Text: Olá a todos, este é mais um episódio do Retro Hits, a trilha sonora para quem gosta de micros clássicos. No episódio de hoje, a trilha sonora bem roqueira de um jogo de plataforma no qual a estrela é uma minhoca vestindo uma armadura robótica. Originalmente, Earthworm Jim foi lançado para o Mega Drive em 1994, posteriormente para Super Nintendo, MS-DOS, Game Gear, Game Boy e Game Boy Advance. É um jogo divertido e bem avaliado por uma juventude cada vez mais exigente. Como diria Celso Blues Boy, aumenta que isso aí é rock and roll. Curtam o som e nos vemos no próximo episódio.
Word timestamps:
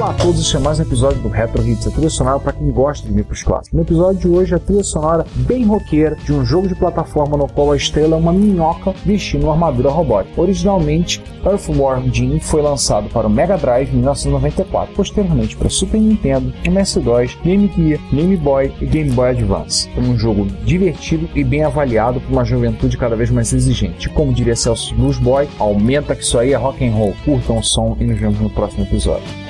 Olá 0.00 0.12
a 0.12 0.14
todos, 0.14 0.40
este 0.40 0.56
é 0.56 0.58
mais 0.58 0.78
um 0.78 0.82
episódio 0.82 1.20
do 1.20 1.28
Retro 1.28 1.62
Hits, 1.62 1.86
a 1.86 1.90
trilha 1.90 2.08
sonora 2.08 2.40
para 2.40 2.54
quem 2.54 2.70
gosta 2.70 3.06
de 3.06 3.12
micros 3.12 3.42
clássicos. 3.42 3.76
No 3.76 3.82
episódio 3.82 4.18
de 4.18 4.28
hoje, 4.28 4.54
a 4.54 4.58
trilha 4.58 4.82
sonora 4.82 5.26
bem 5.46 5.66
roqueira 5.66 6.16
de 6.16 6.32
um 6.32 6.42
jogo 6.42 6.66
de 6.66 6.74
plataforma 6.74 7.36
no 7.36 7.46
qual 7.46 7.70
a 7.70 7.76
estrela 7.76 8.16
é 8.16 8.18
uma 8.18 8.32
minhoca 8.32 8.94
vestindo 9.04 9.44
uma 9.44 9.52
armadura 9.52 9.90
robótica. 9.90 10.40
Originalmente, 10.40 11.22
Earthworm 11.44 12.10
Jim 12.10 12.40
foi 12.40 12.62
lançado 12.62 13.10
para 13.10 13.26
o 13.26 13.30
Mega 13.30 13.58
Drive 13.58 13.90
em 13.90 13.96
1994, 13.96 14.94
posteriormente 14.94 15.54
para 15.54 15.68
Super 15.68 16.00
Nintendo, 16.00 16.50
MS-DOS, 16.64 17.36
Game 17.44 17.70
Gear, 17.76 18.00
Game 18.10 18.36
Boy 18.38 18.72
e 18.80 18.86
Game 18.86 19.10
Boy 19.10 19.28
Advance. 19.28 19.90
É 19.94 20.00
um 20.00 20.18
jogo 20.18 20.46
divertido 20.64 21.28
e 21.34 21.44
bem 21.44 21.62
avaliado 21.62 22.22
por 22.22 22.32
uma 22.32 22.44
juventude 22.44 22.96
cada 22.96 23.16
vez 23.16 23.28
mais 23.28 23.52
exigente. 23.52 24.08
Como 24.08 24.32
diria 24.32 24.56
Celso 24.56 24.94
Blues 24.94 25.18
Boy, 25.18 25.46
aumenta 25.58 26.16
que 26.16 26.22
isso 26.22 26.38
aí 26.38 26.54
é 26.54 26.56
rock 26.56 26.82
and 26.88 26.92
roll. 26.92 27.14
Curtam 27.22 27.58
o 27.58 27.62
som 27.62 27.98
e 28.00 28.04
nos 28.04 28.18
vemos 28.18 28.40
no 28.40 28.48
próximo 28.48 28.84
episódio. 28.84 29.49